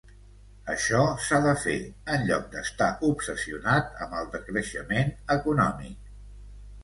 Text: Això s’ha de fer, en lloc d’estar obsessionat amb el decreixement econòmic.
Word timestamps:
Això 0.75 1.01
s’ha 1.25 1.39
de 1.41 1.51
fer, 1.65 1.75
en 2.15 2.23
lloc 2.29 2.47
d’estar 2.55 2.87
obsessionat 3.09 4.01
amb 4.05 4.15
el 4.21 4.31
decreixement 4.37 5.11
econòmic. 5.37 6.11